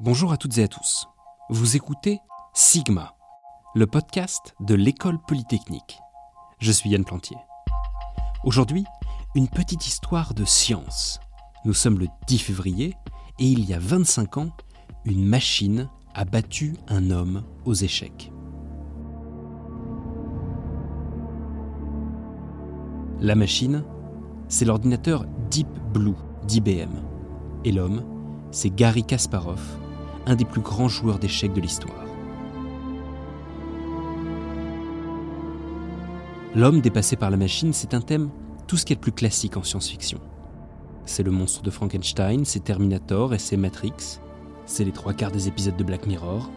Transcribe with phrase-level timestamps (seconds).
[0.00, 1.06] Bonjour à toutes et à tous.
[1.50, 2.18] Vous écoutez
[2.52, 3.14] Sigma,
[3.76, 6.00] le podcast de l'école polytechnique.
[6.58, 7.36] Je suis Yann Plantier.
[8.42, 8.84] Aujourd'hui,
[9.36, 11.20] une petite histoire de science.
[11.64, 12.96] Nous sommes le 10 février
[13.38, 14.50] et il y a 25 ans,
[15.04, 18.32] une machine a battu un homme aux échecs.
[23.20, 23.84] La machine,
[24.48, 26.16] c'est l'ordinateur Deep Blue
[26.48, 26.90] d'IBM.
[27.64, 28.04] Et l'homme,
[28.50, 29.60] c'est Gary Kasparov,
[30.26, 32.04] un des plus grands joueurs d'échecs de l'histoire.
[36.54, 38.30] L'homme dépassé par la machine, c'est un thème
[38.66, 40.20] tout ce qui est le plus classique en science-fiction.
[41.04, 44.20] C'est le monstre de Frankenstein, c'est Terminator et c'est Matrix,
[44.64, 46.50] c'est les trois quarts des épisodes de Black Mirror.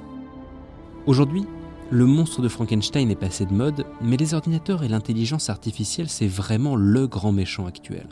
[1.06, 1.46] Aujourd'hui,
[1.90, 6.28] le monstre de Frankenstein est passé de mode, mais les ordinateurs et l'intelligence artificielle, c'est
[6.28, 8.08] vraiment le grand méchant actuel.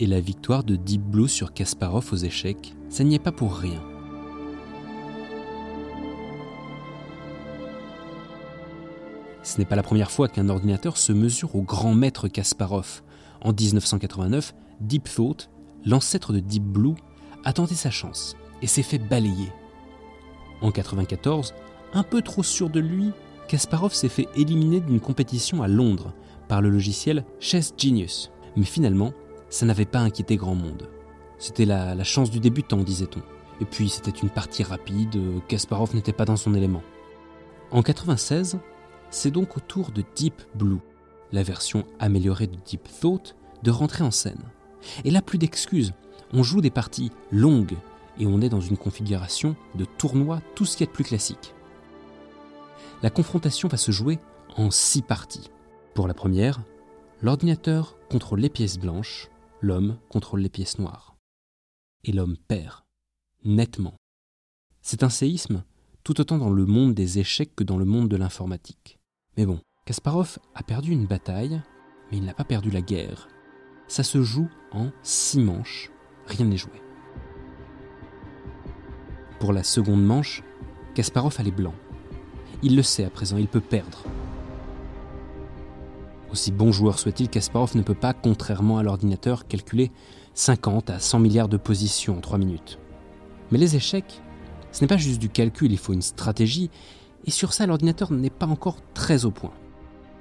[0.00, 3.54] Et la victoire de Deep Blue sur Kasparov aux échecs, ça n'y est pas pour
[3.54, 3.80] rien.
[9.42, 13.02] Ce n'est pas la première fois qu'un ordinateur se mesure au grand maître Kasparov.
[13.40, 15.50] En 1989, Deep Thought,
[15.84, 16.94] l'ancêtre de Deep Blue,
[17.44, 19.50] a tenté sa chance et s'est fait balayer.
[20.60, 21.54] En 1994,
[21.94, 23.10] un peu trop sûr de lui,
[23.48, 26.14] Kasparov s'est fait éliminer d'une compétition à Londres
[26.46, 28.30] par le logiciel Chess Genius.
[28.56, 29.12] Mais finalement,
[29.50, 30.88] ça n'avait pas inquiété grand monde.
[31.38, 33.22] C'était la, chance du débutant, disait-on.
[33.60, 35.18] Et puis c'était une partie rapide,
[35.48, 36.82] Kasparov n'était pas dans son élément.
[37.72, 38.58] En 1996,
[39.12, 40.80] c'est donc au tour de Deep Blue,
[41.30, 44.42] la version améliorée de Deep Thought, de rentrer en scène.
[45.04, 45.92] Et là, plus d'excuses.
[46.32, 47.76] On joue des parties longues
[48.18, 51.54] et on est dans une configuration de tournoi tout ce qui est de plus classique.
[53.02, 54.18] La confrontation va se jouer
[54.56, 55.50] en six parties.
[55.94, 56.62] Pour la première,
[57.20, 59.28] l'ordinateur contrôle les pièces blanches,
[59.60, 61.16] l'homme contrôle les pièces noires.
[62.04, 62.82] Et l'homme perd,
[63.44, 63.94] nettement.
[64.80, 65.64] C'est un séisme
[66.02, 68.98] tout autant dans le monde des échecs que dans le monde de l'informatique.
[69.36, 71.62] Mais bon, Kasparov a perdu une bataille,
[72.10, 73.28] mais il n'a pas perdu la guerre.
[73.88, 75.90] Ça se joue en six manches,
[76.26, 76.82] rien n'est joué.
[79.40, 80.42] Pour la seconde manche,
[80.94, 81.74] Kasparov a les blancs.
[82.62, 84.04] Il le sait à présent, il peut perdre.
[86.30, 89.90] Aussi bon joueur soit-il, Kasparov ne peut pas, contrairement à l'ordinateur, calculer
[90.34, 92.78] 50 à 100 milliards de positions en 3 minutes.
[93.50, 94.22] Mais les échecs,
[94.72, 96.70] ce n'est pas juste du calcul, il faut une stratégie,
[97.24, 99.52] et sur ça, l'ordinateur n'est pas encore très au point.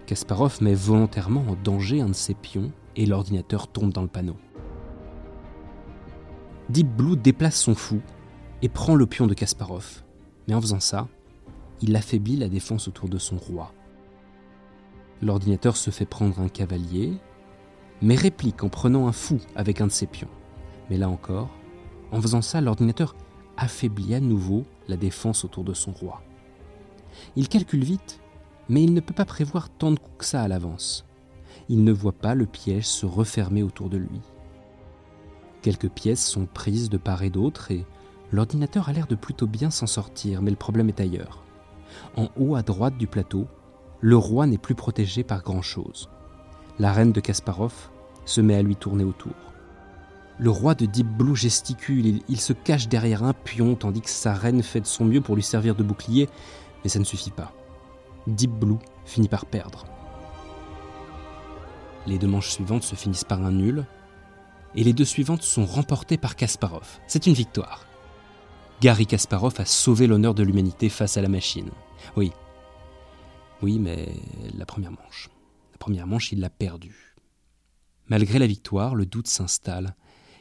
[0.05, 4.35] Kasparov met volontairement en danger un de ses pions et l'ordinateur tombe dans le panneau.
[6.69, 8.01] Deep Blue déplace son fou
[8.61, 10.03] et prend le pion de Kasparov,
[10.47, 11.07] mais en faisant ça,
[11.81, 13.73] il affaiblit la défense autour de son roi.
[15.21, 17.13] L'ordinateur se fait prendre un cavalier,
[18.01, 20.29] mais réplique en prenant un fou avec un de ses pions.
[20.89, 21.49] Mais là encore,
[22.11, 23.15] en faisant ça, l'ordinateur
[23.57, 26.21] affaiblit à nouveau la défense autour de son roi.
[27.35, 28.19] Il calcule vite,
[28.69, 31.05] mais il ne peut pas prévoir tant de coups que ça à l'avance.
[31.69, 34.21] Il ne voit pas le piège se refermer autour de lui.
[35.61, 37.85] Quelques pièces sont prises de part et d'autre et
[38.31, 41.43] l'ordinateur a l'air de plutôt bien s'en sortir, mais le problème est ailleurs.
[42.15, 43.47] En haut à droite du plateau,
[43.99, 46.09] le roi n'est plus protégé par grand-chose.
[46.79, 47.91] La reine de Kasparov
[48.25, 49.33] se met à lui tourner autour.
[50.39, 54.33] Le roi de Deep Blue gesticule, il, se cache derrière un pion tandis que sa
[54.33, 56.29] reine fait de son mieux pour lui servir de bouclier,
[56.83, 57.53] mais ça ne suffit pas.
[58.27, 59.85] Deep Blue finit par perdre.
[62.07, 63.85] Les deux manches suivantes se finissent par un nul,
[64.75, 66.99] et les deux suivantes sont remportées par Kasparov.
[67.07, 67.85] C'est une victoire.
[68.81, 71.69] Gary Kasparov a sauvé l'honneur de l'humanité face à la machine.
[72.15, 72.31] Oui.
[73.61, 74.09] Oui, mais
[74.57, 75.29] la première manche.
[75.71, 77.15] La première manche, il l'a perdue.
[78.07, 79.95] Malgré la victoire, le doute s'installe,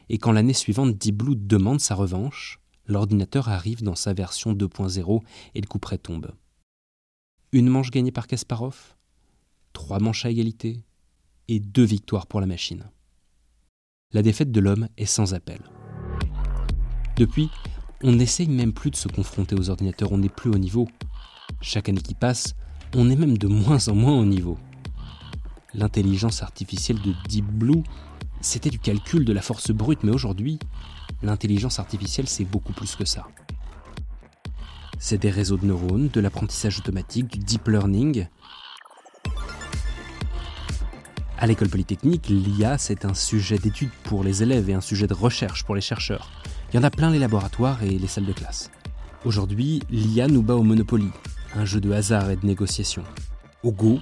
[0.09, 2.59] et quand l'année suivante Deep Blue demande sa revanche,
[2.91, 5.21] l'ordinateur arrive dans sa version 2.0
[5.55, 6.31] et le coup près tombe.
[7.51, 8.95] Une manche gagnée par Kasparov,
[9.73, 10.83] trois manches à égalité
[11.47, 12.89] et deux victoires pour la machine.
[14.13, 15.61] La défaite de l'homme est sans appel.
[17.15, 17.49] Depuis,
[18.03, 20.87] on n'essaye même plus de se confronter aux ordinateurs, on n'est plus au niveau.
[21.61, 22.55] Chaque année qui passe,
[22.95, 24.57] on est même de moins en moins au niveau.
[25.73, 27.83] L'intelligence artificielle de Deep Blue,
[28.41, 30.59] c'était du calcul de la force brute, mais aujourd'hui,
[31.23, 33.27] l'intelligence artificielle, c'est beaucoup plus que ça.
[34.99, 38.27] C'est des réseaux de neurones, de l'apprentissage automatique, du deep learning.
[41.37, 45.15] À l'école polytechnique, l'IA, c'est un sujet d'étude pour les élèves et un sujet de
[45.15, 46.29] recherche pour les chercheurs.
[46.71, 48.69] Il y en a plein les laboratoires et les salles de classe.
[49.25, 51.09] Aujourd'hui, l'IA nous bat au Monopoly,
[51.55, 53.03] un jeu de hasard et de négociation.
[53.63, 53.99] Au Go,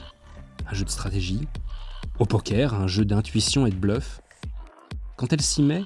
[0.69, 1.47] un jeu de stratégie.
[2.19, 4.21] Au poker, un jeu d'intuition et de bluff.
[5.15, 5.83] Quand elle s'y met,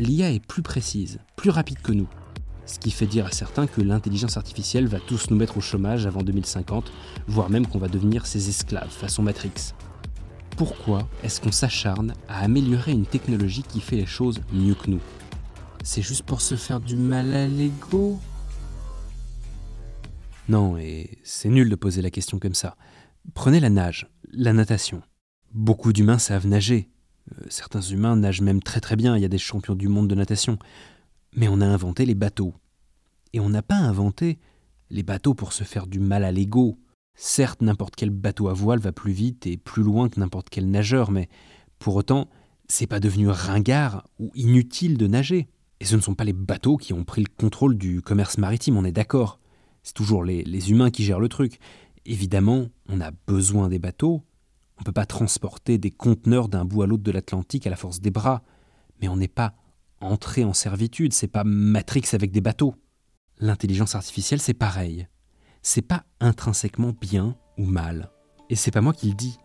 [0.00, 2.08] l'IA est plus précise, plus rapide que nous.
[2.64, 6.06] Ce qui fait dire à certains que l'intelligence artificielle va tous nous mettre au chômage
[6.06, 6.90] avant 2050,
[7.26, 9.74] voire même qu'on va devenir ses esclaves façon Matrix.
[10.56, 15.00] Pourquoi est-ce qu'on s'acharne à améliorer une technologie qui fait les choses mieux que nous?
[15.82, 18.18] C'est juste pour se faire du mal à l'ego?
[20.48, 22.76] Non, et c'est nul de poser la question comme ça.
[23.34, 25.02] Prenez la nage, la natation.
[25.52, 26.90] Beaucoup d'humains savent nager.
[27.38, 30.08] Euh, certains humains nagent même très très bien, il y a des champions du monde
[30.08, 30.58] de natation.
[31.34, 32.54] Mais on a inventé les bateaux.
[33.32, 34.38] Et on n'a pas inventé
[34.90, 36.78] les bateaux pour se faire du mal à l'ego.
[37.14, 40.70] Certes, n'importe quel bateau à voile va plus vite et plus loin que n'importe quel
[40.70, 41.28] nageur, mais
[41.78, 42.28] pour autant,
[42.66, 45.48] c'est pas devenu ringard ou inutile de nager.
[45.80, 48.76] Et ce ne sont pas les bateaux qui ont pris le contrôle du commerce maritime,
[48.76, 49.38] on est d'accord.
[49.82, 51.58] C'est toujours les, les, humains qui gèrent le truc.
[52.04, 54.22] Évidemment, on a besoin des bateaux.
[54.80, 57.76] On ne peut pas transporter des conteneurs d'un bout à l'autre de l'Atlantique à la
[57.76, 58.42] force des bras.
[59.00, 59.54] Mais on n'est pas
[60.00, 62.74] entré en servitude, c'est pas Matrix avec des bateaux.
[63.38, 65.06] L'intelligence artificielle, c'est pareil
[65.62, 68.10] c'est pas intrinsèquement bien ou mal.
[68.48, 69.38] Et c'est pas moi qui le dis,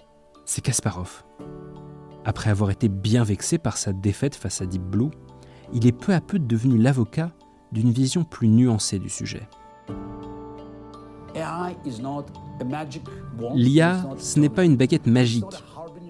[0.45, 1.23] c'est Kasparov.
[2.23, 5.11] Après avoir été bien vexé par sa défaite face à Deep Blue,
[5.73, 7.31] il est peu à peu devenu l'avocat
[7.71, 9.47] d'une vision plus nuancée du sujet.
[13.54, 15.45] L'IA, ce n'est pas une baguette magique,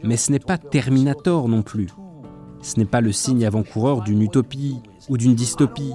[0.03, 1.89] mais ce n'est pas Terminator non plus.
[2.61, 4.77] Ce n'est pas le signe avant-coureur d'une utopie
[5.09, 5.93] ou d'une dystopie.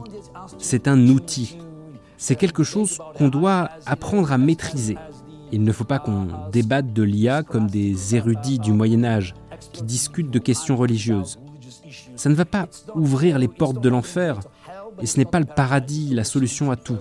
[0.58, 1.56] C'est un outil
[2.20, 4.98] c'est quelque chose qu'on doit apprendre à maîtriser.
[5.52, 9.34] Il ne faut pas qu'on débatte de l'IA comme des érudits du Moyen Âge
[9.72, 11.40] qui discutent de questions religieuses.
[12.16, 14.38] Ça ne va pas ouvrir les portes de l'enfer
[15.00, 16.98] et ce n'est pas le paradis, la solution à tout.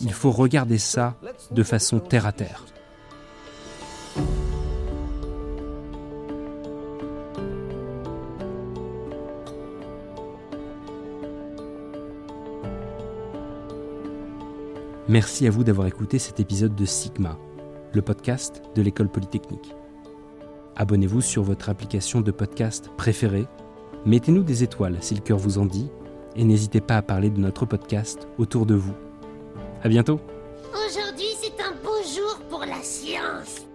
[0.00, 1.16] Il faut regarder ça
[1.50, 2.64] de façon terre à terre.
[15.08, 17.38] Merci à vous d'avoir écouté cet épisode de Sigma,
[17.92, 19.72] le podcast de l'école polytechnique.
[20.74, 23.46] Abonnez-vous sur votre application de podcast préférée,
[24.04, 25.88] mettez-nous des étoiles si le cœur vous en dit,
[26.34, 28.94] et n'hésitez pas à parler de notre podcast autour de vous.
[29.82, 30.20] À bientôt.
[30.72, 33.65] Aujourd'hui, c'est un beau jour pour la science